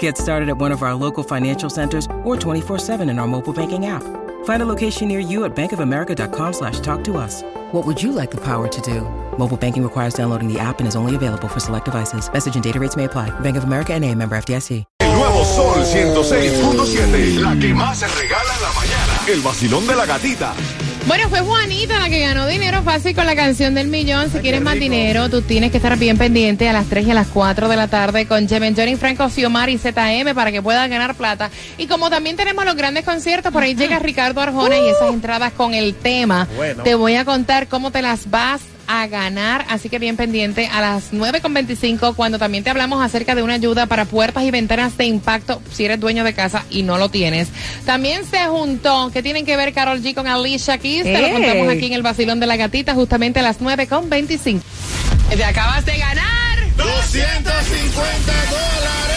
Get 0.00 0.18
started 0.18 0.48
at 0.48 0.58
one 0.58 0.72
of 0.72 0.82
our 0.82 0.94
local 0.94 1.22
financial 1.22 1.70
centers 1.70 2.06
or 2.24 2.34
24-7 2.36 3.08
in 3.08 3.20
our 3.20 3.28
mobile 3.28 3.52
banking 3.52 3.86
app. 3.86 4.02
Find 4.44 4.62
a 4.62 4.66
location 4.66 5.06
near 5.06 5.20
you 5.20 5.44
at 5.44 5.54
bankofamerica.com 5.54 6.52
slash 6.52 6.80
talk 6.80 7.04
to 7.04 7.16
us. 7.16 7.44
What 7.70 7.86
would 7.86 8.02
you 8.02 8.10
like 8.10 8.32
the 8.32 8.40
power 8.40 8.66
to 8.66 8.80
do? 8.80 9.02
Mobile 9.38 9.56
banking 9.56 9.84
requires 9.84 10.14
downloading 10.14 10.52
the 10.52 10.58
app 10.58 10.80
and 10.80 10.88
is 10.88 10.96
only 10.96 11.14
available 11.14 11.46
for 11.46 11.60
select 11.60 11.84
devices. 11.84 12.28
Message 12.32 12.56
and 12.56 12.64
data 12.64 12.80
rates 12.80 12.96
may 12.96 13.04
apply. 13.04 13.30
Bank 13.40 13.56
of 13.56 13.62
America 13.62 13.92
and 13.94 14.04
a 14.04 14.12
member 14.12 14.36
FDIC. 14.36 14.84
El 15.00 15.12
nuevo 15.14 15.44
Sol 15.44 15.82
106.7. 15.84 17.40
La 17.40 17.56
que 17.58 17.72
más 17.72 17.98
se 17.98 18.06
regala 18.08 18.54
en 18.54 18.62
la 18.62 18.72
mañana. 18.72 19.20
El 19.28 19.40
vacilón 19.40 19.86
de 19.86 19.96
la 19.96 20.04
gatita. 20.04 20.54
Bueno, 21.06 21.28
fue 21.28 21.40
Juanita 21.40 22.00
la 22.00 22.08
que 22.08 22.18
ganó 22.18 22.48
dinero 22.48 22.82
fácil 22.82 23.14
con 23.14 23.26
la 23.26 23.36
canción 23.36 23.74
del 23.74 23.86
millón. 23.86 24.28
Si 24.28 24.38
quieres 24.38 24.60
más 24.60 24.74
dinero, 24.74 25.28
tú 25.28 25.40
tienes 25.40 25.70
que 25.70 25.76
estar 25.76 25.96
bien 25.96 26.18
pendiente 26.18 26.68
a 26.68 26.72
las 26.72 26.86
3 26.86 27.06
y 27.06 27.10
a 27.12 27.14
las 27.14 27.28
4 27.28 27.68
de 27.68 27.76
la 27.76 27.86
tarde 27.86 28.26
con 28.26 28.48
Jemen 28.48 28.74
Johnny, 28.74 28.96
Franco 28.96 29.28
Fiomar 29.28 29.70
y 29.70 29.78
ZM 29.78 30.34
para 30.34 30.50
que 30.50 30.62
puedas 30.62 30.90
ganar 30.90 31.14
plata. 31.14 31.50
Y 31.78 31.86
como 31.86 32.10
también 32.10 32.36
tenemos 32.36 32.64
los 32.64 32.74
grandes 32.74 33.04
conciertos, 33.04 33.52
por 33.52 33.62
ahí 33.62 33.76
llega 33.76 34.00
Ricardo 34.00 34.40
Arjona 34.40 34.76
y 34.78 34.88
esas 34.88 35.12
entradas 35.12 35.52
con 35.52 35.74
el 35.74 35.94
tema. 35.94 36.48
Te 36.82 36.96
voy 36.96 37.14
a 37.14 37.24
contar 37.24 37.68
cómo 37.68 37.92
te 37.92 38.02
las 38.02 38.28
vas 38.28 38.62
a 38.86 39.06
ganar, 39.06 39.64
así 39.68 39.88
que 39.88 39.98
bien 39.98 40.16
pendiente 40.16 40.66
a 40.66 40.80
las 40.80 41.12
9.25 41.12 42.14
cuando 42.14 42.38
también 42.38 42.64
te 42.64 42.70
hablamos 42.70 43.02
acerca 43.04 43.34
de 43.34 43.42
una 43.42 43.54
ayuda 43.54 43.86
para 43.86 44.04
puertas 44.04 44.44
y 44.44 44.50
ventanas 44.50 44.96
de 44.96 45.06
impacto 45.06 45.62
si 45.72 45.84
eres 45.84 46.00
dueño 46.00 46.24
de 46.24 46.34
casa 46.34 46.64
y 46.70 46.82
no 46.82 46.98
lo 46.98 47.08
tienes. 47.08 47.48
También 47.84 48.24
se 48.24 48.44
juntó, 48.46 49.10
que 49.12 49.22
tienen 49.22 49.44
que 49.44 49.56
ver 49.56 49.72
Carol 49.72 50.02
G 50.02 50.14
con 50.14 50.26
Alicia 50.26 50.78
Keys, 50.78 51.04
te 51.04 51.20
lo 51.20 51.30
contamos 51.30 51.68
aquí 51.68 51.86
en 51.86 51.92
el 51.92 52.02
vacilón 52.02 52.40
de 52.40 52.46
la 52.46 52.56
gatita 52.56 52.94
justamente 52.94 53.40
a 53.40 53.42
las 53.42 53.60
9.25. 53.60 54.60
Te 55.34 55.44
acabas 55.44 55.84
de 55.84 55.98
ganar 55.98 56.58
250 56.76 58.32
dólares. 58.50 59.15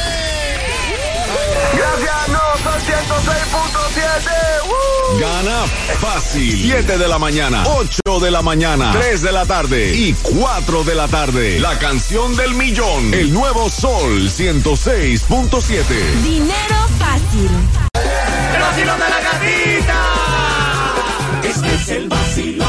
Gracias, 1.74 2.30
no, 2.30 2.40
son 2.64 2.82
106.7. 2.82 5.20
Gana 5.20 5.66
fácil. 6.00 6.62
7 6.62 6.98
de 6.98 7.08
la 7.08 7.20
mañana, 7.20 7.64
8 7.66 8.20
de 8.22 8.32
la 8.32 8.42
mañana, 8.42 8.92
3 8.94 9.22
de 9.22 9.32
la 9.32 9.46
tarde 9.46 9.94
y 9.96 10.14
4 10.14 10.84
de 10.84 10.96
la 10.96 11.08
tarde. 11.08 11.60
La 11.60 11.78
canción 11.80 12.36
del 12.36 12.54
millón. 12.54 13.14
El 13.14 13.32
nuevo 13.34 13.70
Sol 13.70 14.30
106.7. 14.30 15.86
Dinero 16.24 16.88
fácil. 16.98 17.50
El 18.56 18.62
vacilón 18.62 19.00
de 19.00 19.10
la 19.10 19.20
gatita. 19.22 20.04
Este 21.44 21.76
es 21.76 21.90
el 21.90 22.10
vacilón 22.10 22.69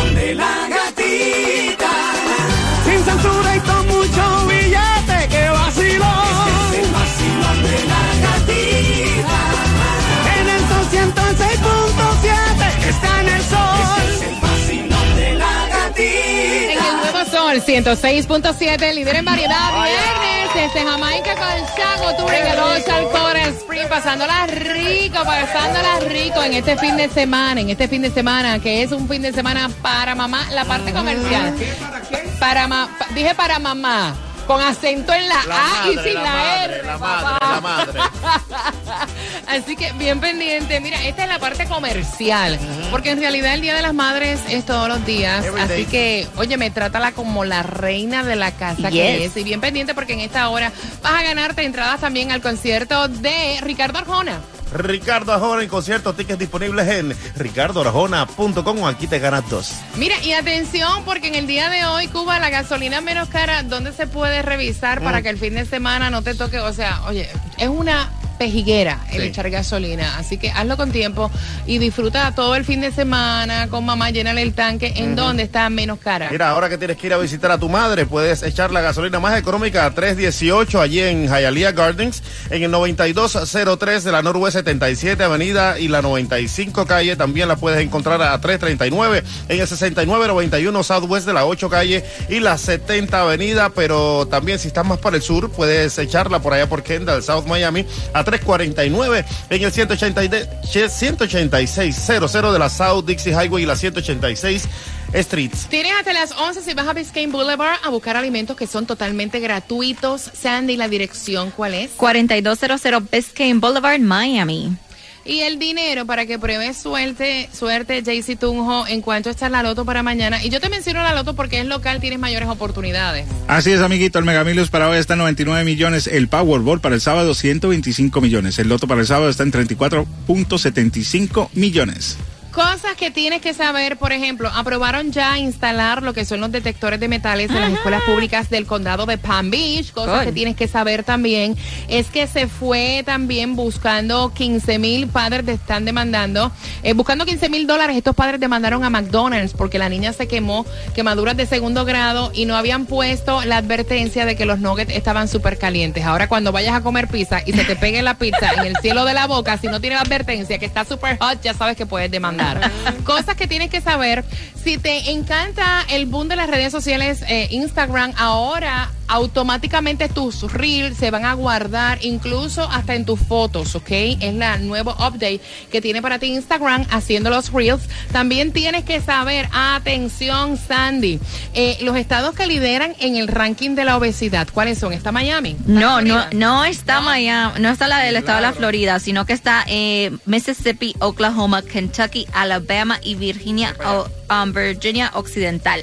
Sol 17.50 17.62
106.7, 17.65 18.94
líder 18.94 19.16
en 19.16 19.25
variedad, 19.25 19.72
viernes 19.83 20.55
desde 20.55 20.88
Jamaica 20.88 21.34
con 21.34 21.77
Chago 21.77 22.16
Tour 22.16 22.33
en 22.33 22.47
el 22.47 22.59
Ocean 22.61 23.05
Coral 23.06 23.49
Spring, 23.55 23.88
pasándola 23.88 24.47
rico, 24.47 25.19
pasándola 25.25 25.99
rico 26.06 26.44
en 26.44 26.53
este 26.55 26.77
fin 26.77 26.97
de 26.97 27.09
semana, 27.09 27.61
en 27.61 27.71
este 27.71 27.88
fin 27.88 28.03
de 28.03 28.11
semana, 28.12 28.61
que 28.61 28.84
es 28.84 28.93
un 28.93 29.09
fin 29.09 29.22
de 29.22 29.33
semana 29.33 29.69
para 29.83 30.15
mamá, 30.15 30.47
la 30.53 30.65
parte 30.65 30.93
comercial. 30.93 31.53
¿Para 31.81 32.00
qué? 32.03 32.31
Para 32.38 32.69
ma- 32.69 32.88
pa- 32.97 33.06
dije 33.15 33.34
para 33.34 33.59
mamá. 33.59 34.15
Con 34.47 34.61
acento 34.61 35.12
en 35.12 35.28
la, 35.28 35.41
A 35.41 35.87
y 35.88 35.97
sin 35.99 36.15
la, 36.15 36.65
R. 36.65 36.82
papá. 36.99 37.87
Así 39.46 39.76
que 39.76 39.92
bien 39.92 40.20
pendiente. 40.20 40.80
Mira, 40.80 41.04
esta 41.04 41.24
es 41.24 41.28
la 41.28 41.38
parte 41.38 41.66
comercial. 41.66 42.58
Porque 42.91 43.10
en 43.10 43.20
realidad 43.20 43.54
el 43.54 43.60
Día 43.60 43.74
de 43.74 43.82
las 43.82 43.94
Madres 43.94 44.41
es 44.48 44.64
todos 44.64 44.88
los 44.88 45.04
días. 45.04 45.44
así 45.58 45.84
que, 45.86 46.26
oye, 46.36 46.56
me 46.56 46.70
trátala 46.70 47.12
como 47.12 47.44
la 47.44 47.62
reina 47.62 48.24
de 48.24 48.36
la 48.36 48.52
casa 48.52 48.90
que 48.90 49.24
es. 49.24 49.36
Y 49.36 49.44
bien 49.44 49.60
pendiente 49.60 49.94
porque 49.94 50.12
en 50.12 50.20
esta 50.20 50.48
hora 50.48 50.72
vas 51.02 51.12
a 51.14 51.22
ganarte 51.22 51.64
entradas 51.64 52.00
también 52.00 52.32
al 52.32 52.40
concierto 52.40 53.08
de 53.08 53.58
Ricardo 53.62 53.98
Arjona. 53.98 54.40
Ricardo 54.72 55.32
Arjona 55.32 55.62
en 55.62 55.69
concierto, 55.69 56.14
tickets 56.14 56.38
disponibles 56.38 56.88
en 56.88 57.16
ricardoarjona.com. 57.36 58.86
Aquí 58.86 59.06
te 59.06 59.19
ganas 59.19 59.48
dos. 59.48 59.72
Mira, 59.96 60.14
y 60.22 60.32
atención, 60.32 61.04
porque 61.04 61.28
en 61.28 61.34
el 61.34 61.46
día 61.46 61.69
de 61.70 61.86
hoy, 61.86 62.06
Cuba, 62.08 62.38
la 62.38 62.50
gasolina 62.50 63.00
menos 63.00 63.28
cara, 63.28 63.62
¿dónde 63.62 63.92
se 63.92 64.06
puede 64.06 64.42
revisar 64.42 65.02
para 65.02 65.22
que 65.22 65.28
el 65.28 65.38
fin 65.38 65.54
de 65.54 65.64
semana 65.64 66.10
no 66.10 66.22
te 66.22 66.34
toque? 66.34 66.60
O 66.60 66.72
sea, 66.72 67.02
oye, 67.06 67.28
es 67.58 67.69
una 67.69 68.10
pejiguera 68.40 69.00
el 69.12 69.20
Sí. 69.20 69.26
echar 69.26 69.50
gasolina. 69.50 70.16
Así 70.16 70.38
que 70.38 70.50
hazlo 70.50 70.78
con 70.78 70.92
tiempo 70.92 71.30
y 71.66 71.76
disfruta 71.76 72.32
todo 72.34 72.56
el 72.56 72.64
fin 72.64 72.80
de 72.80 72.90
semana 72.90 73.68
con 73.68 73.84
mamá, 73.84 74.08
llénale 74.08 74.40
el 74.40 74.54
tanque 74.54 74.94
en 74.96 75.14
donde 75.14 75.42
está 75.42 75.68
menos 75.68 75.98
cara. 75.98 76.30
Mira, 76.30 76.48
ahora 76.48 76.70
que 76.70 76.78
tienes 76.78 76.96
que 76.96 77.08
ir 77.08 77.12
a 77.12 77.18
visitar 77.18 77.50
a 77.50 77.58
tu 77.58 77.68
madre, 77.68 78.06
puedes 78.06 78.42
echar 78.42 78.70
la 78.70 78.80
gasolina 78.80 79.20
más 79.20 79.38
económica 79.38 79.84
a 79.84 79.90
318 79.90 80.80
allí 80.80 81.00
en 81.00 81.26
Hialeah 81.28 81.72
Gardens, 81.72 82.22
en 82.48 82.62
el 82.62 82.70
9203 82.70 84.04
de 84.04 84.10
la 84.12 84.22
Norwest 84.22 84.56
77 84.56 85.22
Avenida 85.22 85.78
y 85.78 85.88
la 85.88 86.00
95 86.00 86.86
calle. 86.86 87.16
También 87.16 87.46
la 87.46 87.56
puedes 87.56 87.78
encontrar 87.82 88.22
a 88.22 88.40
339 88.40 89.22
en 89.50 89.60
el 89.60 89.68
6991 89.68 90.82
Southwest 90.82 91.26
de 91.26 91.34
la 91.34 91.44
8 91.44 91.68
calle 91.68 92.04
y 92.30 92.40
la 92.40 92.56
70 92.56 93.20
Avenida. 93.20 93.68
Pero 93.68 94.26
también 94.28 94.58
si 94.58 94.68
estás 94.68 94.86
más 94.86 94.98
para 94.98 95.16
el 95.16 95.22
sur, 95.22 95.50
puedes 95.50 95.98
echarla 95.98 96.38
por 96.40 96.54
allá 96.54 96.66
por 96.70 96.82
Kendall, 96.82 97.22
South 97.22 97.44
Miami, 97.46 97.84
a 98.14 98.24
349 98.30 99.24
en 99.50 99.62
el 99.62 99.72
180 99.72 100.20
18600 100.62 102.52
de 102.52 102.58
la 102.58 102.68
South 102.68 103.04
Dixie 103.04 103.32
Highway 103.32 103.64
y 103.64 103.66
la 103.66 103.76
186 103.76 104.68
Streets. 105.12 105.66
Tienes 105.68 105.92
hasta 105.98 106.12
las 106.12 106.32
11 106.32 106.62
si 106.62 106.74
vas 106.74 106.86
a 106.86 106.92
Biscayne 106.92 107.32
Boulevard 107.32 107.78
a 107.82 107.90
buscar 107.90 108.16
alimentos 108.16 108.56
que 108.56 108.66
son 108.66 108.86
totalmente 108.86 109.40
gratuitos. 109.40 110.30
Sandy, 110.32 110.76
la 110.76 110.88
dirección, 110.88 111.50
¿cuál 111.50 111.74
es? 111.74 111.90
4200 111.96 113.10
Biscayne 113.10 113.58
Boulevard, 113.58 113.98
Miami. 113.98 114.76
Y 115.25 115.41
el 115.41 115.58
dinero 115.58 116.06
para 116.06 116.26
que 116.26 116.38
pruebes 116.38 116.76
suerte, 116.78 117.48
suerte, 117.53 118.03
JC 118.03 118.38
Tunjo, 118.38 118.86
en 118.86 119.03
cuanto 119.03 119.31
está 119.31 119.48
la 119.48 119.62
loto 119.62 119.84
para 119.84 120.03
mañana. 120.03 120.42
Y 120.44 120.50
yo 120.50 120.60
te 120.60 120.69
menciono 120.69 121.03
la 121.03 121.14
loto 121.14 121.34
porque 121.34 121.60
es 121.60 121.66
local, 121.66 122.00
tienes 122.00 122.19
mayores 122.19 122.48
oportunidades. 122.48 123.26
Así 123.47 123.70
es, 123.72 123.81
amiguito. 123.81 124.19
El 124.19 124.25
Mega 124.25 124.44
Millions 124.44 124.70
para 124.70 124.88
hoy 124.88 124.98
está 124.98 125.14
en 125.14 125.19
99 125.20 125.64
millones. 125.64 126.06
El 126.06 126.28
Powerball 126.28 126.81
para 126.81 126.94
el 126.94 127.00
sábado, 127.00 127.34
125 127.34 128.20
millones. 128.20 128.58
El 128.58 128.69
Loto 128.69 128.86
para 128.86 129.00
el 129.00 129.06
sábado 129.06 129.28
está 129.31 129.42
en 129.42 129.53
34.75 129.53 131.50
millones. 131.54 132.16
Cosas 132.53 132.97
que 132.97 133.12
tienes 133.12 133.41
que 133.41 133.55
saber, 133.55 133.97
por 133.97 134.12
ejemplo, 134.12 134.50
aprobaron 134.53 135.12
ya 135.12 135.38
instalar 135.38 136.03
lo 136.03 136.12
que 136.12 136.25
son 136.25 136.41
los 136.41 136.50
detectores 136.50 136.99
de 136.99 137.06
metales 137.06 137.49
en 137.50 137.61
las 137.61 137.72
escuelas 137.72 138.03
públicas 138.03 138.50
del 138.50 138.66
condado 138.66 139.06
de 139.06 139.19
Palm 139.19 139.50
Beach. 139.50 139.93
Cosas 139.93 140.27
que 140.27 140.33
tienes 140.33 140.56
que 140.56 140.66
saber 140.66 141.05
también 141.05 141.56
es 141.88 142.09
que 142.09 142.27
se 142.27 142.49
fue 142.49 143.05
también 143.06 143.55
buscando 143.55 144.33
15 144.34 144.81
mil 144.81 145.06
padres 145.06 145.47
te 145.47 145.52
están 145.52 145.85
demandando, 145.85 146.50
eh, 146.82 146.93
buscando 146.93 147.25
15 147.25 147.49
mil 147.50 147.69
dólares. 147.69 147.97
Estos 147.97 148.17
padres 148.17 148.41
demandaron 148.41 148.82
a 148.82 148.91
McDonald's 148.91 149.55
porque 149.55 149.79
la 149.79 149.88
niña 149.88 150.12
se 150.12 150.26
quemó, 150.26 150.67
quemaduras 150.93 151.37
de 151.37 151.46
segundo 151.46 151.85
grado 151.85 152.32
y 152.35 152.46
no 152.46 152.56
habían 152.56 152.87
puesto 152.87 153.44
la 153.44 153.58
advertencia 153.58 154.26
de 154.26 154.35
que 154.35 154.44
los 154.44 154.58
nuggets 154.58 154.93
estaban 154.93 155.29
súper 155.29 155.56
calientes. 155.56 156.05
Ahora 156.05 156.29
cuando 156.29 156.50
vayas 156.50 156.75
a 156.75 156.82
comer 156.82 157.06
pizza 157.06 157.43
y 157.46 157.53
se 157.53 157.64
te 157.64 157.76
pegue 157.76 158.03
la 158.03 158.19
pizza 158.19 158.55
en 158.55 158.67
el 158.67 158.76
cielo 158.82 159.05
de 159.05 159.14
la 159.14 159.29
boca, 159.29 159.56
si 159.56 159.69
no 159.69 159.81
tiene 159.81 159.94
la 159.94 160.03
advertencia 160.03 160.58
que 160.58 160.67
está 160.67 160.85
súper 160.85 161.17
hot, 161.19 161.41
ya 161.43 161.55
sabes 161.55 161.76
que 161.76 161.87
puedes 161.87 162.11
demandar. 162.11 162.39
Cosas 163.04 163.37
que 163.37 163.46
tienes 163.46 163.70
que 163.70 163.81
saber. 163.81 164.25
Si 164.62 164.78
te 164.78 165.10
encanta 165.10 165.84
el 165.90 166.06
boom 166.06 166.28
de 166.28 166.37
las 166.37 166.48
redes 166.50 166.72
sociales, 166.72 167.22
eh, 167.28 167.48
Instagram, 167.50 168.12
ahora 168.16 168.90
automáticamente 169.10 170.08
tus 170.08 170.52
reels 170.52 170.96
se 170.96 171.10
van 171.10 171.24
a 171.24 171.34
guardar 171.34 171.98
incluso 172.02 172.62
hasta 172.70 172.94
en 172.94 173.04
tus 173.04 173.18
fotos, 173.18 173.74
¿ok? 173.74 173.90
Es 174.20 174.34
la 174.34 174.56
nuevo 174.58 174.92
update 174.92 175.40
que 175.70 175.80
tiene 175.80 176.00
para 176.00 176.18
ti 176.18 176.28
Instagram 176.28 176.86
haciendo 176.90 177.28
los 177.28 177.52
reels. 177.52 177.82
También 178.12 178.52
tienes 178.52 178.84
que 178.84 179.00
saber, 179.00 179.48
atención 179.52 180.56
Sandy, 180.56 181.18
eh, 181.54 181.78
los 181.82 181.96
estados 181.96 182.34
que 182.36 182.46
lideran 182.46 182.94
en 183.00 183.16
el 183.16 183.26
ranking 183.26 183.74
de 183.74 183.84
la 183.84 183.96
obesidad, 183.96 184.48
¿cuáles 184.52 184.78
son? 184.78 184.92
¿Está 184.92 185.10
Miami? 185.10 185.50
¿Está 185.50 185.64
No, 185.66 186.00
no, 186.00 186.26
no 186.32 186.64
está 186.64 187.00
Miami, 187.00 187.60
no 187.60 187.68
está 187.68 187.88
la 187.88 187.98
del 187.98 188.16
estado 188.16 188.36
de 188.36 188.42
la 188.42 188.52
Florida, 188.52 189.00
sino 189.00 189.26
que 189.26 189.32
está 189.32 189.64
eh, 189.66 190.16
Mississippi, 190.24 190.94
Oklahoma, 191.00 191.62
Kentucky, 191.62 192.28
Alabama 192.32 192.98
y 193.02 193.16
Virginia, 193.16 193.74
o, 193.84 194.06
um, 194.32 194.52
Virginia 194.52 195.10
Occidental. 195.14 195.82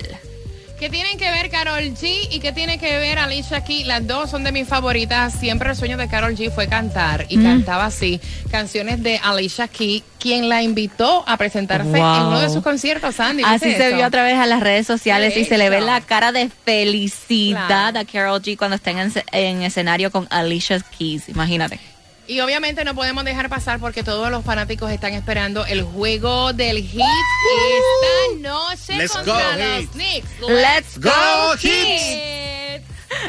¿Qué 0.80 0.90
tienen 0.92 1.18
que 1.18 1.32
ver 1.32 1.50
Carol 1.50 1.82
G 1.82 2.28
y 2.30 2.40
qué 2.40 2.52
tiene 2.52 2.78
que 2.78 3.00
ver 3.00 3.18
Alicia 3.18 3.64
Keys? 3.64 3.88
Las 3.88 4.06
dos 4.06 4.30
son 4.30 4.44
de 4.44 4.52
mis 4.52 4.68
favoritas. 4.68 5.34
Siempre 5.34 5.72
el 5.72 5.76
sueño 5.76 5.98
de 5.98 6.08
Carol 6.08 6.36
G 6.36 6.52
fue 6.52 6.68
cantar 6.68 7.26
y 7.30 7.42
cantaba 7.42 7.86
así 7.86 8.22
canciones 8.52 9.02
de 9.02 9.18
Alicia 9.18 9.68
Keys, 9.68 10.04
quien 10.20 10.50
la 10.50 10.62
invitó 10.62 11.24
a 11.28 11.36
presentarse 11.36 11.90
Wow. 11.90 12.16
en 12.18 12.26
uno 12.28 12.40
de 12.42 12.50
sus 12.50 12.62
conciertos, 12.62 13.16
Sandy. 13.16 13.42
Así 13.44 13.66
¿viste 13.66 13.82
se 13.82 13.88
eso? 13.88 13.96
vio 13.98 14.06
a 14.06 14.12
través 14.12 14.40
de 14.40 14.46
las 14.46 14.60
redes 14.60 14.86
sociales 14.86 15.36
y 15.36 15.46
se 15.46 15.58
le 15.58 15.72
ve 15.72 15.82
la 15.82 16.00
cara 16.02 16.32
de 16.32 16.48
felicidad 16.64 17.66
Claro. 17.94 18.00
a 18.00 18.06
Carol 18.06 18.40
G 18.44 18.56
cuando 18.56 18.76
está 18.76 18.92
en, 18.92 19.12
en 19.32 19.64
escenario 19.64 20.12
con 20.12 20.28
Alicia 20.30 20.80
Keys. 20.96 21.28
Imagínate. 21.28 21.80
Y 22.28 22.42
obviamente 22.42 22.84
no 22.84 22.94
podemos 22.94 23.24
dejar 23.24 23.48
pasar 23.48 23.80
porque 23.80 24.04
todos 24.04 24.30
los 24.30 24.44
fanáticos 24.44 24.92
están 24.92 25.14
esperando 25.14 25.66
el 25.66 25.82
juego 25.84 26.52
del 26.52 26.80
hit 26.80 27.02
esta 27.02 28.50
noche 28.50 28.98
Let's 28.98 29.14
contra 29.14 29.34
go, 29.34 29.40
los 29.40 29.58
Heat. 29.58 29.92
Knicks. 29.94 30.30
Let's 30.42 31.00
go, 31.00 31.58
Heat. 31.62 32.82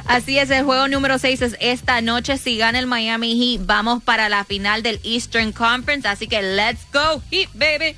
Así 0.07 0.39
es, 0.39 0.51
el 0.51 0.65
juego 0.65 0.89
número 0.89 1.19
6 1.19 1.43
es 1.43 1.57
esta 1.61 2.01
noche. 2.01 2.39
Si 2.39 2.59
gana 2.59 2.81
el 2.81 2.87
Miami 2.87 3.39
Heat, 3.39 3.67
vamos 3.67 4.03
para 4.03 4.29
la 4.29 4.45
final 4.45 4.83
del 4.83 5.01
Eastern 5.05 5.53
Conference. 5.53 6.09
Así 6.09 6.27
que 6.27 6.43
let's 6.43 6.81
go, 6.93 7.23
Heat, 7.31 7.51
baby. 7.55 7.95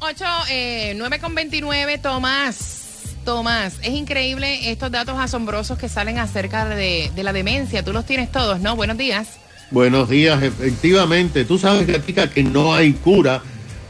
8, 0.00 0.24
eh, 0.50 0.94
9 0.96 1.20
con 1.20 1.36
29, 1.36 1.98
Tomás. 1.98 2.80
Tomás, 3.24 3.74
es 3.82 3.90
increíble 3.90 4.72
estos 4.72 4.90
datos 4.90 5.16
asombrosos 5.20 5.78
que 5.78 5.88
salen 5.88 6.18
acerca 6.18 6.64
de, 6.64 7.12
de 7.14 7.22
la 7.22 7.32
demencia. 7.32 7.84
Tú 7.84 7.92
los 7.92 8.04
tienes 8.04 8.32
todos, 8.32 8.58
¿no? 8.58 8.74
Buenos 8.74 8.96
días. 8.96 9.38
Buenos 9.72 10.10
días, 10.10 10.42
efectivamente. 10.42 11.46
Tú 11.46 11.56
sabes, 11.56 11.86
Gatica, 11.86 12.28
que 12.28 12.42
no 12.42 12.74
hay 12.74 12.92
cura 12.92 13.42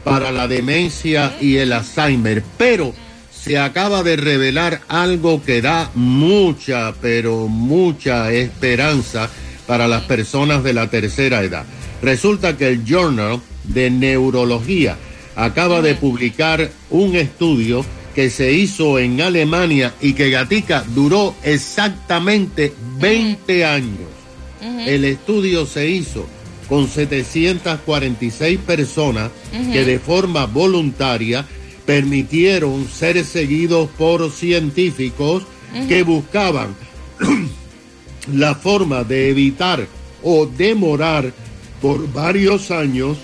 para 0.05 0.31
la 0.31 0.47
demencia 0.47 1.35
y 1.41 1.57
el 1.57 1.73
Alzheimer, 1.73 2.41
pero 2.57 2.93
se 3.29 3.57
acaba 3.57 4.01
de 4.01 4.15
revelar 4.15 4.79
algo 4.87 5.43
que 5.43 5.61
da 5.61 5.91
mucha, 5.93 6.93
pero 7.01 7.49
mucha 7.49 8.31
esperanza 8.31 9.29
para 9.67 9.89
las 9.89 10.03
personas 10.03 10.63
de 10.63 10.71
la 10.71 10.89
tercera 10.89 11.43
edad. 11.43 11.65
Resulta 12.01 12.55
que 12.55 12.69
el 12.69 12.85
Journal 12.85 13.41
de 13.65 13.89
Neurología 13.89 14.95
acaba 15.35 15.81
de 15.81 15.95
publicar 15.95 16.71
un 16.91 17.17
estudio 17.17 17.85
que 18.15 18.29
se 18.29 18.53
hizo 18.53 18.99
en 18.99 19.19
Alemania 19.19 19.93
y 19.99 20.13
que 20.13 20.29
Gatica 20.29 20.85
duró 20.95 21.35
exactamente 21.43 22.73
20 22.99 23.65
años. 23.65 24.12
El 24.63 25.05
estudio 25.05 25.65
se 25.65 25.89
hizo 25.89 26.25
con 26.69 26.87
746 26.87 28.59
personas 28.59 29.29
que 29.71 29.83
de 29.83 29.99
forma 29.99 30.45
voluntaria 30.45 31.45
permitieron 31.85 32.87
ser 32.87 33.23
seguidos 33.25 33.89
por 33.97 34.31
científicos 34.31 35.43
que 35.87 36.03
buscaban 36.03 36.75
la 38.33 38.55
forma 38.55 39.03
de 39.03 39.29
evitar 39.29 39.85
o 40.23 40.45
demorar 40.45 41.33
por 41.81 42.11
varios 42.13 42.71
años, 42.71 43.17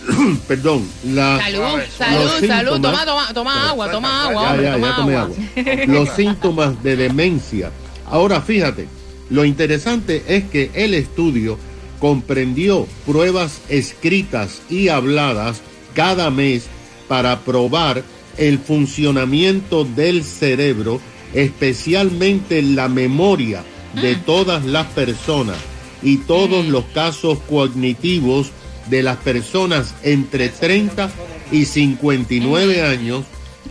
perdón, 0.48 0.88
la, 1.04 1.38
Salud, 1.38 2.40
salud, 2.40 2.80
Toma, 2.80 3.04
toma, 3.04 3.32
toma 3.32 3.68
agua, 3.68 3.90
toma 3.90 4.24
agua, 4.24 4.42
ya, 4.42 4.50
hombre, 4.50 4.64
ya, 4.64 4.72
toma 4.72 4.88
ya 4.88 4.96
tomé 4.96 5.14
agua. 5.14 5.36
agua. 5.56 5.86
Los 5.86 6.08
síntomas 6.10 6.82
de 6.82 6.96
demencia. 6.96 7.70
Ahora 8.06 8.40
fíjate, 8.40 8.88
lo 9.30 9.44
interesante 9.44 10.24
es 10.28 10.44
que 10.44 10.70
el 10.74 10.94
estudio 10.94 11.56
comprendió 12.00 12.86
pruebas 13.06 13.60
escritas 13.68 14.62
y 14.68 14.88
habladas 14.88 15.60
cada 15.94 16.30
mes 16.30 16.66
para 17.08 17.40
probar 17.40 18.02
el 18.36 18.58
funcionamiento 18.58 19.84
del 19.84 20.24
cerebro, 20.24 21.00
especialmente 21.34 22.62
la 22.62 22.88
memoria 22.88 23.62
de 24.00 24.16
todas 24.16 24.64
las 24.64 24.86
personas 24.88 25.58
y 26.02 26.18
todos 26.18 26.66
los 26.66 26.84
casos 26.86 27.38
cognitivos 27.48 28.50
de 28.88 29.02
las 29.02 29.18
personas 29.18 29.94
entre 30.02 30.48
30 30.48 31.10
y 31.52 31.66
59 31.66 32.82
años 32.82 33.24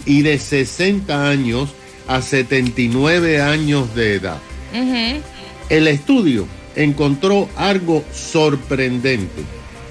y 0.05 0.21
de 0.21 0.37
60 0.37 1.29
años 1.29 1.69
a 2.07 2.21
79 2.21 3.41
años 3.41 3.93
de 3.95 4.15
edad. 4.15 4.37
El 5.69 5.87
estudio 5.87 6.47
encontró 6.75 7.47
algo 7.55 8.03
sorprendente. 8.11 9.43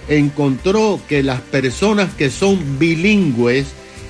Encontró 0.08 1.00
que 1.08 1.22
las 1.22 1.40
personas 1.40 2.12
que 2.14 2.30
son 2.30 2.78
bilingües 2.78 3.66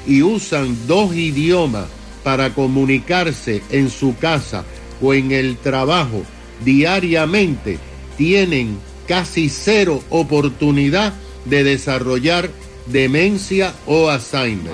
y 0.07 0.23
usan 0.23 0.77
dos 0.87 1.15
idiomas 1.15 1.87
para 2.25 2.55
comunicarse 2.55 3.63
en 3.71 3.91
su 3.91 4.17
casa 4.17 4.65
o 5.03 5.13
en 5.13 5.33
el 5.33 5.57
trabajo 5.57 6.23
diariamente 6.65 7.79
tienen 8.17 8.79
casi 9.07 9.49
cero 9.49 10.03
oportunidad 10.09 11.13
de 11.45 11.65
desarrollar 11.65 12.51
demencia 12.87 13.75
o 13.87 14.09
Alzheimer. 14.09 14.73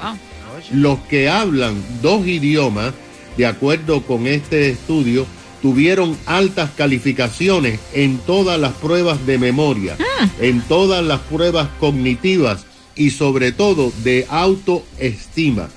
Los 0.73 1.01
que 1.01 1.29
hablan 1.29 1.75
dos 2.01 2.27
idiomas, 2.27 2.95
de 3.37 3.47
acuerdo 3.47 4.03
con 4.03 4.27
este 4.27 4.71
estudio, 4.71 5.27
tuvieron 5.65 6.15
altas 6.27 6.73
calificaciones 6.77 7.81
en 7.95 8.19
todas 8.19 8.61
las 8.61 8.75
pruebas 8.75 9.25
de 9.25 9.39
memoria, 9.39 9.97
en 10.39 10.61
todas 10.61 11.03
las 11.03 11.21
pruebas 11.21 11.71
cognitivas 11.81 12.67
y 12.95 13.09
sobre 13.09 13.51
todo 13.51 13.91
de 14.03 14.27
autoestima. 14.29 15.71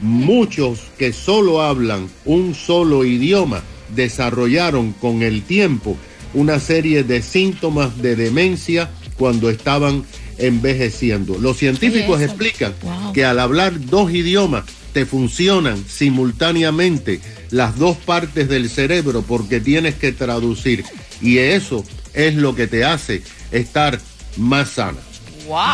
Muchos 0.00 0.80
que 0.98 1.14
solo 1.14 1.62
hablan 1.62 2.10
un 2.26 2.54
solo 2.54 3.06
idioma 3.06 3.62
desarrollaron 3.96 4.92
con 4.92 5.22
el 5.22 5.40
tiempo 5.40 5.96
una 6.34 6.60
serie 6.60 7.02
de 7.02 7.22
síntomas 7.22 7.96
de 8.02 8.16
demencia 8.16 8.90
cuando 9.16 9.48
estaban 9.48 10.04
envejeciendo. 10.36 11.38
Los 11.38 11.56
científicos 11.56 12.20
explican 12.20 12.74
Wow. 12.82 13.14
que 13.14 13.24
al 13.24 13.38
hablar 13.38 13.86
dos 13.86 14.12
idiomas 14.12 14.64
te 14.92 15.06
funcionan 15.06 15.82
simultáneamente 15.88 17.20
las 17.50 17.76
dos 17.76 17.96
partes 17.96 18.48
del 18.48 18.68
cerebro 18.70 19.22
porque 19.22 19.60
tienes 19.60 19.94
que 19.94 20.12
traducir 20.12 20.84
y 21.20 21.38
eso 21.38 21.84
es 22.14 22.34
lo 22.34 22.54
que 22.54 22.66
te 22.66 22.84
hace 22.84 23.22
estar 23.50 23.98
más 24.36 24.70
sana. 24.70 24.98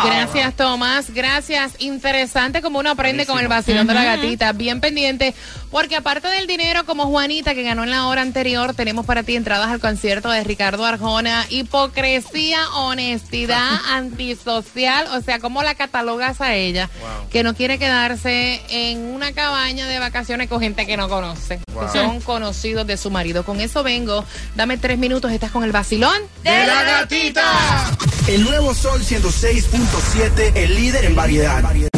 Gracias, 0.05 0.55
Tomás. 0.55 1.13
Gracias. 1.13 1.75
Interesante 1.79 2.63
como 2.63 2.79
uno 2.79 2.91
aprende 2.91 3.27
con 3.27 3.39
el 3.39 3.49
vacilón 3.49 3.87
de 3.87 3.95
la 3.95 4.05
gatita. 4.05 4.53
Bien 4.53 4.81
pendiente. 4.81 5.35
Porque 5.71 5.97
aparte 5.97 6.29
del 6.29 6.47
dinero, 6.47 6.85
como 6.87 7.07
Juanita, 7.07 7.55
que 7.55 7.63
ganó 7.63 7.85
en 7.85 7.91
la 7.91 8.07
hora 8.07 8.23
anterior, 8.23 8.75
tenemos 8.75 9.05
para 9.07 9.23
ti 9.23 9.37
entradas 9.37 9.69
al 9.69 9.81
concierto 9.81 10.31
de 10.31 10.43
Ricardo 10.45 10.85
Arjona. 10.87 11.47
Hipocresía, 11.49 12.59
honestidad, 12.75 13.81
antisocial. 13.91 15.07
O 15.17 15.21
sea, 15.21 15.39
¿cómo 15.39 15.63
la 15.63 15.75
catalogas 15.75 16.41
a 16.41 16.55
ella? 16.55 16.89
Que 17.31 17.43
no 17.43 17.55
quiere 17.55 17.79
quedarse 17.79 18.63
en 18.69 18.99
una 19.15 19.33
cabaña 19.33 19.87
de 19.87 19.99
vacaciones 19.99 20.49
con 20.49 20.61
gente 20.61 20.87
que 20.87 20.97
no 20.97 21.09
conoce. 21.09 21.61
Que 21.67 21.99
son 21.99 22.21
conocidos 22.21 22.87
de 22.87 22.97
su 22.97 23.11
marido. 23.11 23.45
Con 23.45 23.61
eso 23.61 23.83
vengo. 23.83 24.25
Dame 24.55 24.79
tres 24.79 24.99
minutos. 24.99 25.33
Estás 25.33 25.51
con 25.51 25.65
el 25.65 25.73
vacilón. 25.73 26.17
¡De 26.43 26.67
la 26.67 26.83
gatita! 26.85 27.97
El 28.29 28.45
nuevo 28.45 28.75
Sol 28.75 29.03
106.7, 29.03 30.53
el 30.57 30.75
líder 30.75 31.05
en 31.05 31.15
variedad. 31.15 31.63
El 31.75 31.91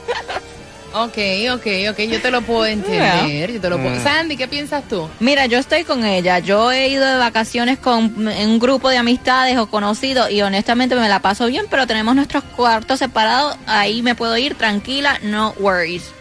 Ok, 0.93 1.17
ok, 1.53 1.67
ok, 1.91 1.99
yo 1.99 2.21
te 2.21 2.31
lo 2.31 2.41
puedo 2.41 2.65
entender. 2.67 3.51
Yo 3.53 3.61
te 3.61 3.69
lo 3.69 3.77
puedo... 3.77 3.95
Mm. 3.95 4.03
Sandy, 4.03 4.37
¿qué 4.37 4.47
piensas 4.47 4.87
tú? 4.87 5.07
Mira, 5.19 5.45
yo 5.45 5.57
estoy 5.57 5.83
con 5.83 6.03
ella. 6.05 6.39
Yo 6.39 6.71
he 6.71 6.89
ido 6.89 7.05
de 7.05 7.17
vacaciones 7.17 7.79
con 7.79 8.27
en 8.29 8.49
un 8.49 8.59
grupo 8.59 8.89
de 8.89 8.97
amistades 8.97 9.57
o 9.57 9.67
conocidos 9.67 10.31
y 10.31 10.41
honestamente 10.41 10.95
me 10.95 11.09
la 11.09 11.19
paso 11.19 11.45
bien, 11.47 11.65
pero 11.69 11.87
tenemos 11.87 12.15
nuestros 12.15 12.43
cuartos 12.43 12.99
separados. 12.99 13.55
Ahí 13.65 14.01
me 14.01 14.15
puedo 14.15 14.37
ir 14.37 14.55
tranquila, 14.55 15.19
no 15.23 15.53
worries. 15.59 16.11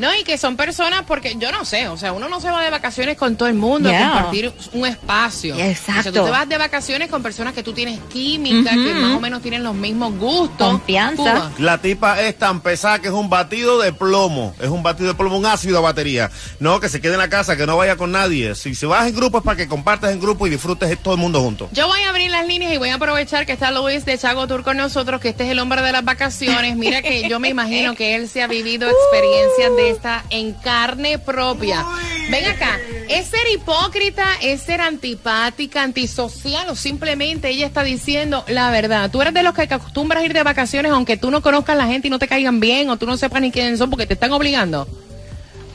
No, 0.00 0.14
y 0.14 0.24
que 0.24 0.38
son 0.38 0.56
personas, 0.56 1.02
porque 1.06 1.36
yo 1.38 1.52
no 1.52 1.64
sé, 1.64 1.88
o 1.88 1.96
sea, 1.98 2.12
uno 2.12 2.28
no 2.28 2.40
se 2.40 2.50
va 2.50 2.62
de 2.62 2.70
vacaciones 2.70 3.16
con 3.18 3.36
todo 3.36 3.48
el 3.48 3.54
mundo 3.54 3.90
Yeah. 3.90 4.08
a 4.08 4.12
compartir 4.12 4.52
un 4.72 4.86
espacio. 4.86 5.54
Exacto. 5.58 6.00
O 6.00 6.02
sea, 6.02 6.12
tú 6.12 6.24
te 6.24 6.30
vas 6.30 6.48
de 6.48 6.56
vacaciones 6.58 7.10
con 7.10 7.22
personas 7.22 7.52
que 7.52 7.62
tú 7.62 7.72
tienes 7.72 7.98
química, 8.12 8.70
que 8.70 8.94
más 8.94 9.14
o 9.16 9.20
menos 9.20 9.42
tienen 9.42 9.62
los 9.62 9.74
mismos 9.74 10.14
gustos. 10.16 10.66
Confianza. 10.68 11.22
Cuba. 11.22 11.52
La 11.58 11.78
tipa 11.78 12.20
es 12.22 12.36
tan 12.38 12.60
pesada 12.60 12.98
que 13.00 13.08
es 13.08 13.14
un 13.14 13.28
batido 13.28 13.78
de 13.78 13.92
plomo. 13.92 14.54
Es 14.60 14.68
un 14.68 14.82
batido 14.82 15.08
de 15.08 15.14
plomo, 15.14 15.36
un 15.36 15.46
ácido 15.46 15.78
a 15.78 15.80
batería. 15.82 16.30
No, 16.60 16.80
que 16.80 16.88
se 16.88 17.00
quede 17.00 17.12
en 17.12 17.18
la 17.18 17.28
casa, 17.28 17.56
que 17.56 17.66
no 17.66 17.76
vaya 17.76 17.96
con 17.96 18.10
nadie. 18.12 18.54
Si 18.54 18.74
se 18.74 18.86
vas 18.86 19.06
en 19.06 19.14
grupo 19.14 19.38
es 19.38 19.44
para 19.44 19.56
que 19.56 19.68
compartas 19.68 20.12
en 20.12 20.20
grupo 20.20 20.46
y 20.46 20.50
disfrutes 20.50 20.96
todo 21.02 21.14
el 21.14 21.20
mundo 21.20 21.40
junto. 21.42 21.68
Yo 21.72 21.86
voy 21.86 22.00
a 22.02 22.08
abrir 22.10 22.30
las 22.30 22.46
líneas 22.46 22.72
y 22.72 22.78
voy 22.78 22.88
a 22.88 22.94
aprovechar 22.94 23.44
que 23.44 23.52
está 23.52 23.70
Luis 23.70 24.04
de 24.06 24.16
Chago 24.16 24.46
Tour 24.46 24.62
con 24.62 24.76
nosotros, 24.78 25.20
que 25.20 25.28
este 25.28 25.44
es 25.44 25.50
el 25.50 25.58
hombre 25.58 25.82
de 25.82 25.92
las 25.92 26.04
vacaciones. 26.04 26.76
Mira 26.76 27.02
que 27.02 27.28
yo 27.28 27.38
me 27.38 27.48
imagino 27.48 27.94
que 27.94 28.14
él 28.14 28.28
se 28.28 28.42
ha 28.42 28.46
vivido 28.46 28.88
experiencias 28.88 29.76
de 29.76 29.89
esta 29.90 30.24
en 30.30 30.52
carne 30.52 31.18
propia. 31.18 31.84
Ven 32.30 32.44
acá, 32.46 32.78
¿es 33.08 33.26
ser 33.26 33.40
hipócrita, 33.54 34.24
es 34.42 34.62
ser 34.62 34.80
antipática, 34.80 35.82
antisocial 35.82 36.68
o 36.68 36.76
simplemente 36.76 37.48
ella 37.48 37.66
está 37.66 37.82
diciendo 37.82 38.44
la 38.48 38.70
verdad? 38.70 39.10
Tú 39.10 39.20
eres 39.20 39.34
de 39.34 39.42
los 39.42 39.54
que 39.54 39.62
acostumbras 39.62 40.24
ir 40.24 40.32
de 40.32 40.42
vacaciones 40.42 40.92
aunque 40.92 41.16
tú 41.16 41.30
no 41.30 41.42
conozcas 41.42 41.74
a 41.74 41.78
la 41.78 41.86
gente 41.86 42.08
y 42.08 42.10
no 42.10 42.18
te 42.18 42.28
caigan 42.28 42.60
bien 42.60 42.88
o 42.90 42.96
tú 42.96 43.06
no 43.06 43.16
sepas 43.16 43.42
ni 43.42 43.50
quiénes 43.50 43.78
son 43.78 43.90
porque 43.90 44.06
te 44.06 44.14
están 44.14 44.32
obligando. 44.32 44.86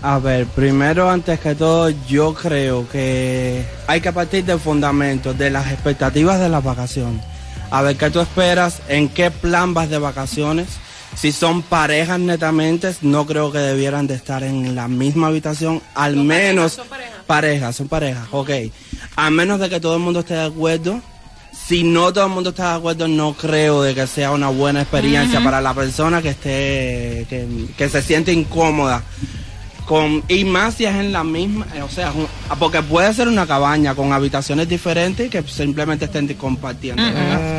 A 0.02 0.20
ver, 0.20 0.46
primero, 0.46 1.10
antes 1.10 1.40
que 1.40 1.56
todo, 1.56 1.90
yo 2.08 2.36
creo 2.36 2.88
que 2.88 3.66
hay 3.88 4.02
que 4.02 4.14
partir 4.14 4.46
del 4.46 4.60
fundamento, 4.60 5.34
de 5.34 5.50
las 5.50 5.72
expectativas 5.72 6.40
de 6.40 6.48
las 6.48 6.64
vacaciones. 6.64 7.24
A 7.72 7.82
ver, 7.82 7.98
¿qué 7.98 8.12
tú 8.12 8.20
esperas? 8.20 8.82
¿En 8.88 9.10
qué 9.10 9.32
plan 9.32 9.74
vas 9.74 9.90
de 9.90 9.98
vacaciones? 9.98 10.68
Si 11.16 11.32
son 11.32 11.62
parejas 11.62 12.20
netamente, 12.20 12.94
no 13.02 13.26
creo 13.26 13.52
que 13.52 13.58
debieran 13.60 14.06
de 14.06 14.16
estar 14.16 14.44
en 14.44 14.76
la 14.76 14.88
misma 14.88 15.28
habitación, 15.28 15.82
al 15.94 16.18
menos... 16.18 16.80
parejas, 17.26 17.76
son 17.76 17.88
parejas, 17.88 18.28
ok. 18.32 18.50
A 19.16 19.30
menos 19.30 19.60
de 19.60 19.70
que 19.70 19.80
todo 19.80 19.96
el 19.96 20.02
mundo 20.02 20.20
esté 20.20 20.36
de 20.36 20.46
acuerdo. 20.46 21.02
Si 21.68 21.84
no 21.84 22.14
todo 22.14 22.26
el 22.26 22.32
mundo 22.32 22.50
está 22.50 22.72
de 22.72 22.78
acuerdo, 22.78 23.08
no 23.08 23.34
creo 23.34 23.82
de 23.82 23.96
que 23.96 24.06
sea 24.08 24.32
una 24.32 24.50
buena 24.50 24.82
experiencia 24.82 25.44
para 25.44 25.62
la 25.62 25.74
persona 25.74 26.22
que 26.22 26.30
esté, 26.30 27.26
que, 27.30 27.68
que 27.78 27.90
se 27.90 28.02
siente 28.02 28.32
incómoda. 28.34 29.02
Con, 29.86 30.24
y 30.28 30.44
más 30.46 30.74
si 30.74 30.86
es 30.86 30.96
en 30.96 31.12
la 31.12 31.24
misma, 31.24 31.68
eh, 31.76 31.84
o 31.84 31.90
sea, 31.90 32.12
un- 32.12 32.28
porque 32.58 32.82
puede 32.82 33.14
ser 33.14 33.28
una 33.28 33.46
cabaña 33.46 33.94
con 33.94 34.12
habitaciones 34.14 34.68
diferentes 34.68 35.30
que 35.30 35.44
simplemente 35.44 36.06
estén 36.06 36.28
compartiendo. 36.34 37.04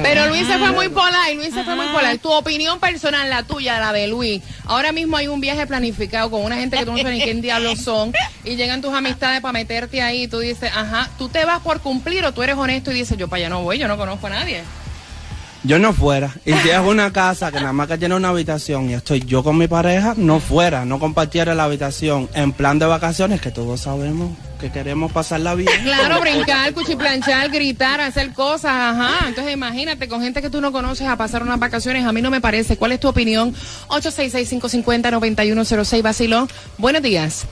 Pero 0.03 0.27
Luis 0.27 0.45
se 0.47 0.59
fue 0.59 0.73
muy 0.73 0.89
polar, 0.89 1.33
Luis 1.37 1.55
se 1.55 1.63
fue 1.63 1.77
muy 1.77 1.87
polar. 1.87 2.19
Tu 2.19 2.31
opinión 2.33 2.81
personal, 2.81 3.31
la 3.31 3.45
tuya, 3.45 3.79
la 3.79 3.93
de 3.93 4.09
Luis. 4.09 4.43
Ahora 4.65 4.91
mismo 4.91 5.17
hay 5.17 5.29
un 5.29 5.41
viaje 5.41 5.67
planificado 5.69 6.29
con 6.31 6.43
una 6.43 6.57
gente 6.57 6.77
que 6.77 6.85
tú 6.85 6.91
no 6.93 6.99
sabes 6.99 7.19
ni 7.19 7.23
quién 7.23 7.41
diablos 7.43 7.79
son 7.81 8.13
y 8.45 8.57
llegan 8.57 8.81
tus 8.83 8.93
amistades 8.93 9.41
para 9.41 9.53
meterte 9.53 10.03
ahí 10.03 10.25
y 10.25 10.29
tú 10.29 10.41
dices, 10.41 10.71
ajá, 10.75 11.09
tú 11.19 11.29
te 11.29 11.45
vas 11.45 11.61
por 11.61 11.81
cumplir 11.81 12.25
o 12.25 12.33
tú 12.33 12.43
eres 12.43 12.57
honesto 12.57 12.91
y 12.91 12.95
dices, 12.95 13.17
yo 13.17 13.29
para 13.29 13.39
allá 13.39 13.51
no 13.51 13.63
voy, 13.63 13.79
yo 13.79 13.87
no 13.87 13.97
conozco 13.97 14.27
a 14.27 14.31
nadie. 14.31 14.63
Yo 15.67 15.79
no 15.81 15.93
fuera. 15.93 16.31
Y 16.45 16.53
si 16.53 16.69
es 16.71 16.79
una 16.79 17.13
casa 17.13 17.51
que 17.51 17.59
nada 17.59 17.73
más 17.73 17.89
que 17.89 17.99
tiene 17.99 18.15
una 18.15 18.29
habitación 18.29 18.89
y 18.89 18.95
estoy 18.95 19.19
yo 19.21 19.43
con 19.43 19.59
mi 19.59 19.67
pareja, 19.67 20.15
no 20.17 20.39
fuera, 20.39 20.85
no 20.85 21.01
compartiera 21.01 21.57
la 21.57 21.65
habitación 21.65 22.29
en 22.35 22.53
plan 22.53 22.79
de 22.79 22.87
vacaciones 22.87 23.41
que 23.41 23.51
todos 23.51 23.81
sabemos 23.81 24.31
que 24.61 24.71
queremos 24.71 25.11
pasarla 25.11 25.55
bien. 25.55 25.69
Claro, 25.83 26.21
brincar, 26.21 26.73
cuchiplanchar, 26.73 27.51
gritar, 27.51 28.01
hacer 28.01 28.33
cosas, 28.33 28.71
ajá. 28.73 29.27
Entonces 29.27 29.53
imagínate 29.53 30.07
con 30.09 30.23
gente 30.23 30.41
que 30.41 30.51
tú 30.51 30.61
no 30.61 30.71
conoces 30.71 31.09
a 31.09 31.17
pasar 31.17 31.43
unas 31.43 31.59
vacaciones, 31.59 32.07
a 32.07 32.13
mí 32.13 32.23
no 32.23 32.31
me 32.31 32.41
parece. 32.41 32.77
¿Cuál 32.77 32.93
es 32.93 33.01
tu 33.01 33.09
opinión? 33.09 33.53
866-550-9106, 33.89 36.01
Basilón. 36.03 36.49
Buenos 36.79 37.03
días. 37.03 37.45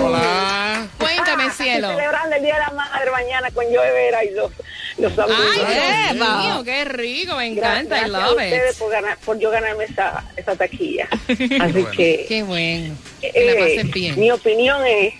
Hola. 0.00 0.86
Cuéntame, 0.98 1.50
cielo. 1.50 1.88
El 2.36 2.42
Día 2.42 2.54
de 2.54 2.60
la 2.60 2.70
Madre 2.70 3.10
mañana 3.10 3.50
con 3.50 3.64
Joe 3.66 3.92
Vera 3.92 4.24
y 4.24 4.30
los, 4.30 4.50
los 4.98 5.12
Ay, 5.18 5.60
amigos. 5.60 6.12
Dios 6.12 6.38
mío, 6.38 6.64
qué 6.64 6.84
rico, 6.84 7.36
me 7.36 7.46
encanta, 7.46 7.96
I 7.96 8.00
Gracias 8.00 8.04
a 8.04 8.08
love 8.08 8.30
ustedes 8.32 8.72
it. 8.72 8.78
por, 8.78 8.90
ganar, 8.90 9.18
por 9.24 9.38
yo 9.38 9.50
ganarme 9.50 9.84
esa, 9.84 10.24
esa 10.36 10.56
taquilla. 10.56 11.08
Así 11.28 11.84
que 11.96 12.24
Qué 12.28 12.42
bueno. 12.42 12.94
Que 13.20 13.28
eh, 13.34 13.46
la 13.54 13.60
pasen 13.60 13.90
bien. 13.90 14.18
mi 14.20 14.30
opinión 14.30 14.82
es 14.86 15.14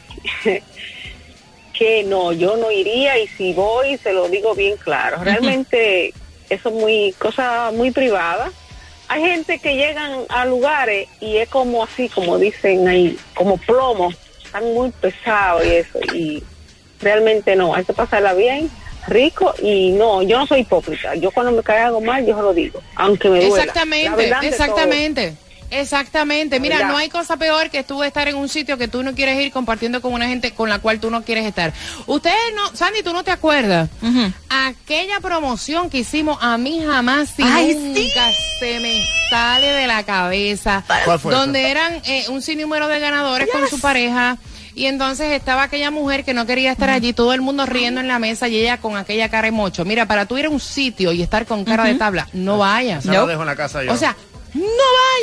que 1.72 2.04
no, 2.04 2.32
yo 2.32 2.56
no 2.56 2.70
iría 2.70 3.18
y 3.18 3.26
si 3.28 3.52
voy 3.52 3.96
se 3.98 4.12
lo 4.12 4.28
digo 4.28 4.54
bien 4.54 4.76
claro. 4.76 5.22
Realmente 5.22 6.12
eso 6.50 6.68
es 6.68 6.74
muy 6.74 7.14
cosa 7.18 7.70
muy 7.72 7.90
privada. 7.90 8.50
Hay 9.08 9.20
gente 9.22 9.58
que 9.58 9.74
llegan 9.76 10.20
a 10.28 10.46
lugares 10.46 11.08
y 11.20 11.36
es 11.36 11.48
como 11.48 11.84
así, 11.84 12.08
como 12.08 12.38
dicen 12.38 12.88
ahí, 12.88 13.18
como 13.34 13.56
plomo, 13.58 14.10
están 14.42 14.64
muy 14.72 14.90
pesados 14.90 15.64
y 15.66 15.70
eso 15.70 15.98
y 16.14 16.42
realmente 17.02 17.56
no, 17.56 17.74
hay 17.74 17.84
que 17.84 17.92
pasarla 17.92 18.34
bien, 18.34 18.70
rico 19.08 19.54
y 19.62 19.92
no, 19.92 20.22
yo 20.22 20.38
no 20.38 20.46
soy 20.46 20.60
hipócrita. 20.60 21.14
Yo 21.16 21.30
cuando 21.30 21.52
me 21.52 21.62
cae 21.62 21.80
algo 21.80 22.00
mal, 22.00 22.24
yo 22.24 22.40
lo 22.40 22.54
digo, 22.54 22.80
aunque 22.94 23.28
me 23.28 23.40
duela. 23.40 23.56
La 23.56 23.62
Exactamente, 23.62 24.32
exactamente. 24.42 25.36
Exactamente. 25.72 26.60
Mira, 26.60 26.86
no 26.86 26.98
hay 26.98 27.08
cosa 27.08 27.38
peor 27.38 27.70
que 27.70 27.82
tú 27.82 28.02
estar 28.02 28.28
en 28.28 28.36
un 28.36 28.50
sitio 28.50 28.76
que 28.76 28.88
tú 28.88 29.02
no 29.02 29.14
quieres 29.14 29.40
ir 29.40 29.50
compartiendo 29.50 30.02
con 30.02 30.12
una 30.12 30.28
gente 30.28 30.52
con 30.52 30.68
la 30.68 30.80
cual 30.80 31.00
tú 31.00 31.10
no 31.10 31.22
quieres 31.22 31.46
estar. 31.46 31.72
Ustedes 32.06 32.36
no, 32.54 32.76
Sandy, 32.76 33.02
tú 33.02 33.14
no 33.14 33.24
te 33.24 33.30
acuerdas. 33.30 33.88
Aquella 34.50 35.20
promoción 35.20 35.88
que 35.88 35.98
hicimos 35.98 36.36
a 36.42 36.58
mí 36.58 36.82
jamás 36.84 37.38
y 37.38 37.42
Ay, 37.42 37.74
nunca 37.74 38.30
se 38.58 38.80
me 38.80 39.02
sale 39.30 39.68
de 39.68 39.86
la 39.86 40.02
cabeza. 40.02 40.84
¿Cuál 41.06 41.18
fue 41.18 41.34
Donde 41.34 41.70
eran 41.70 42.02
eh, 42.04 42.26
un 42.28 42.42
sinnúmero 42.42 42.88
de 42.88 43.00
ganadores 43.00 43.48
con 43.50 43.66
su 43.66 43.80
pareja. 43.80 44.36
Y 44.74 44.86
entonces 44.86 45.32
estaba 45.32 45.64
aquella 45.64 45.90
mujer 45.90 46.24
que 46.24 46.34
no 46.34 46.46
quería 46.46 46.72
estar 46.72 46.88
allí, 46.90 47.12
todo 47.12 47.34
el 47.34 47.42
mundo 47.42 47.66
riendo 47.66 48.00
en 48.00 48.08
la 48.08 48.18
mesa 48.18 48.48
y 48.48 48.56
ella 48.56 48.78
con 48.78 48.96
aquella 48.96 49.28
cara 49.28 49.46
de 49.46 49.52
mocho. 49.52 49.84
Mira, 49.84 50.06
para 50.06 50.26
tú 50.26 50.38
ir 50.38 50.46
a 50.46 50.50
un 50.50 50.60
sitio 50.60 51.12
y 51.12 51.22
estar 51.22 51.46
con 51.46 51.64
cara 51.64 51.84
de 51.84 51.94
tabla, 51.94 52.28
no 52.32 52.58
vayas. 52.58 53.04
Esa 53.04 53.12
la 53.12 53.26
dejo 53.26 53.42
en 53.42 53.46
la 53.46 53.56
casa 53.56 53.84
yo. 53.84 53.92
O 53.92 53.96
sea, 53.96 54.16
no 54.54 54.62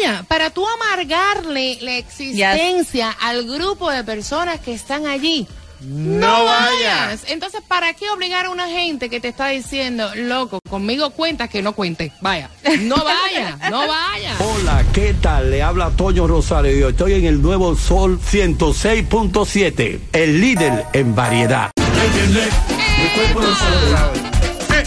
vaya. 0.01 0.23
Para 0.27 0.49
tú 0.49 0.65
amargarle 0.67 1.77
la 1.81 1.97
existencia 1.97 3.11
al 3.19 3.45
grupo 3.45 3.91
de 3.91 4.03
personas 4.03 4.59
que 4.59 4.73
están 4.73 5.07
allí. 5.07 5.47
No, 5.81 6.43
vayas. 6.43 7.23
Entonces, 7.27 7.61
¿para 7.67 7.93
qué 7.93 8.09
obligar 8.09 8.47
a 8.47 8.49
una 8.49 8.67
gente 8.67 9.09
que 9.09 9.19
te 9.19 9.29
está 9.29 9.47
diciendo, 9.47 10.09
loco, 10.15 10.59
conmigo 10.69 11.11
cuentas 11.11 11.49
que 11.49 11.61
no 11.61 11.73
cuente? 11.73 12.11
Vaya. 12.21 12.49
No 12.81 12.95
vaya, 13.03 13.57
no 13.69 13.87
vaya. 13.87 14.35
Hola, 14.39 14.83
¿qué 14.93 15.13
tal? 15.21 15.51
Le 15.51 15.63
habla 15.63 15.89
Toño 15.91 16.27
Rosario 16.27 16.75
y 16.75 16.79
yo 16.79 16.89
estoy 16.89 17.13
en 17.13 17.25
el 17.25 17.41
nuevo 17.41 17.75
Sol 17.75 18.19
106.7, 18.19 19.99
el 20.11 20.41
líder 20.41 20.85
en 20.93 21.15
variedad. 21.15 21.71
El 21.77 23.09
cuerpo 23.13 23.41
lo 23.41 23.55
sabe. 23.55 24.29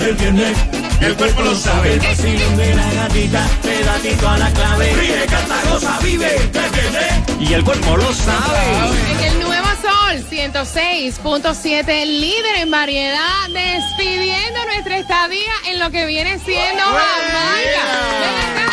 El 0.06 0.16
viernes, 0.16 0.58
el 1.00 1.14
cuerpo 1.14 1.42
lo 1.42 1.54
sabe. 1.54 1.92
El 1.94 2.00
vacilón 2.00 2.56
de 2.56 2.75
la 2.75 2.92
gatita, 2.92 3.49
pedatito 3.62 4.28
a 4.28 4.38
la 4.38 4.50
clave. 4.52 4.92
Ríe, 4.94 5.26
canta, 5.26 5.62
goza, 5.70 5.99
vive. 6.02 6.37
El 6.37 6.50
viernes. 6.50 7.50
Y 7.50 7.54
el 7.54 7.64
cuerpo 7.64 7.96
lo 7.96 8.12
sabe. 8.12 9.51
Sol 10.12 10.21
106.7, 10.28 12.04
líder 12.04 12.57
en 12.57 12.71
variedad, 12.71 13.49
despidiendo 13.49 14.64
nuestra 14.66 14.99
estadía 14.99 15.52
en 15.69 15.78
lo 15.78 15.90
que 15.90 16.04
viene 16.04 16.38
siendo 16.38 16.83
Jamaica. 16.83 18.71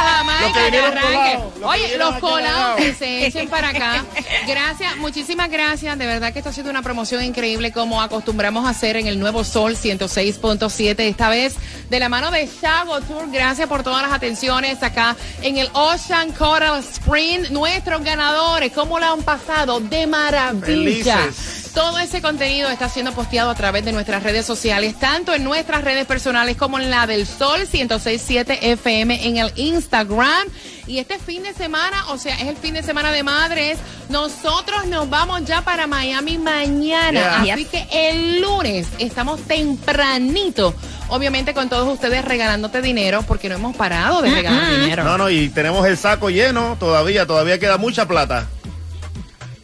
Jamaica? 0.00 0.86
Arranque? 0.86 1.38
Oye, 1.62 1.98
los 1.98 2.16
colados 2.16 2.20
colados. 2.20 2.76
que 2.76 2.94
se 2.94 3.26
echen 3.26 3.48
para 3.48 3.68
acá. 3.68 4.04
Gracias, 4.46 4.96
muchísimas 4.96 5.50
gracias. 5.50 5.98
De 5.98 6.06
verdad 6.06 6.32
que 6.32 6.38
esto 6.38 6.50
ha 6.50 6.52
sido 6.52 6.70
una 6.70 6.82
promoción 6.82 7.24
increíble 7.24 7.72
como 7.72 8.00
acostumbramos 8.02 8.66
a 8.66 8.70
hacer 8.70 8.96
en 8.96 9.06
el 9.06 9.18
nuevo 9.18 9.44
Sol 9.44 9.76
106.7. 9.76 11.00
Esta 11.00 11.28
vez 11.28 11.56
de 11.88 12.00
la 12.00 12.08
mano 12.08 12.30
de 12.30 12.48
Chago 12.60 13.00
Tour. 13.00 13.30
Gracias 13.30 13.68
por 13.68 13.82
todas 13.82 14.02
las 14.02 14.12
atenciones 14.12 14.82
acá 14.82 15.16
en 15.42 15.58
el 15.58 15.68
Ocean 15.72 16.32
Coral 16.32 16.80
Spring. 16.80 17.50
Nuestros 17.50 18.02
ganadores, 18.02 18.72
¿cómo 18.72 18.98
la 18.98 19.10
han 19.10 19.22
pasado? 19.22 19.80
De 19.80 20.06
maravilla. 20.06 21.18
Felices. 21.18 21.69
Todo 21.74 21.98
ese 21.98 22.20
contenido 22.20 22.68
está 22.68 22.88
siendo 22.88 23.12
posteado 23.12 23.50
a 23.50 23.54
través 23.54 23.84
de 23.84 23.92
nuestras 23.92 24.22
redes 24.22 24.44
sociales, 24.44 24.98
tanto 24.98 25.34
en 25.34 25.44
nuestras 25.44 25.84
redes 25.84 26.04
personales 26.04 26.56
como 26.56 26.78
en 26.78 26.90
la 26.90 27.06
del 27.06 27.26
Sol 27.26 27.60
1067 27.60 28.72
FM 28.72 29.26
en 29.26 29.36
el 29.36 29.52
Instagram. 29.54 30.48
Y 30.88 30.98
este 30.98 31.20
fin 31.20 31.44
de 31.44 31.54
semana, 31.54 32.08
o 32.08 32.18
sea, 32.18 32.34
es 32.34 32.48
el 32.48 32.56
fin 32.56 32.74
de 32.74 32.82
semana 32.82 33.12
de 33.12 33.22
madres, 33.22 33.78
nosotros 34.08 34.86
nos 34.86 35.08
vamos 35.08 35.44
ya 35.44 35.62
para 35.62 35.86
Miami 35.86 36.38
mañana. 36.38 37.44
Yeah. 37.44 37.54
Así 37.54 37.64
que 37.66 37.86
el 37.92 38.40
lunes 38.40 38.88
estamos 38.98 39.40
tempranito, 39.42 40.74
obviamente 41.08 41.54
con 41.54 41.68
todos 41.68 41.88
ustedes 41.92 42.24
regalándote 42.24 42.82
dinero, 42.82 43.22
porque 43.28 43.48
no 43.48 43.54
hemos 43.54 43.76
parado 43.76 44.20
de 44.22 44.30
regalar 44.30 44.80
dinero. 44.80 45.04
No, 45.04 45.16
no, 45.16 45.30
y 45.30 45.48
tenemos 45.50 45.86
el 45.86 45.96
saco 45.96 46.30
lleno 46.30 46.76
todavía, 46.80 47.26
todavía 47.26 47.60
queda 47.60 47.78
mucha 47.78 48.08
plata. 48.08 48.48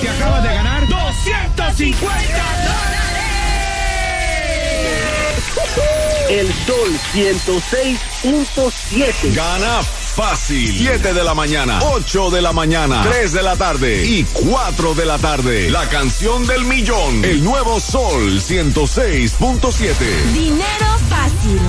Te 0.00 0.08
acabas 0.08 0.42
de 0.42 0.54
ganar 0.54 0.88
250 0.88 2.66
El 6.28 6.52
Sol 6.66 6.90
106.7. 7.14 9.32
Gana 9.34 9.80
fácil. 9.82 10.76
7 10.76 11.14
de 11.14 11.22
la 11.22 11.34
mañana, 11.34 11.78
8 11.82 12.30
de 12.30 12.42
la 12.42 12.52
mañana, 12.52 13.04
3 13.08 13.32
de 13.32 13.42
la 13.42 13.54
tarde 13.54 14.04
y 14.04 14.24
4 14.24 14.94
de 14.94 15.06
la 15.06 15.18
tarde. 15.18 15.70
La 15.70 15.88
canción 15.88 16.44
del 16.46 16.64
millón. 16.64 17.24
El 17.24 17.44
nuevo 17.44 17.78
Sol 17.78 18.40
106.7. 18.40 19.94
Dinero 20.32 20.98
fácil. 21.08 21.60